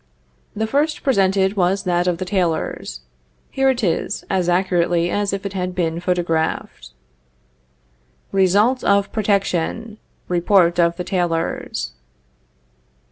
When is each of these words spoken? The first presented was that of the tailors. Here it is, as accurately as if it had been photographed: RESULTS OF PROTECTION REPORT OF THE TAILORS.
The 0.55 0.65
first 0.65 1.03
presented 1.03 1.55
was 1.55 1.83
that 1.83 2.07
of 2.07 2.17
the 2.17 2.25
tailors. 2.25 3.01
Here 3.51 3.69
it 3.69 3.83
is, 3.83 4.23
as 4.31 4.49
accurately 4.49 5.11
as 5.11 5.31
if 5.31 5.45
it 5.45 5.53
had 5.53 5.75
been 5.75 5.99
photographed: 5.99 6.93
RESULTS 8.31 8.83
OF 8.83 9.11
PROTECTION 9.11 9.99
REPORT 10.27 10.79
OF 10.79 10.97
THE 10.97 11.03
TAILORS. 11.03 11.93